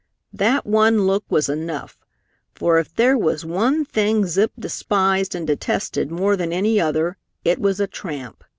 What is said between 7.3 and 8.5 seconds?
it was a tramp.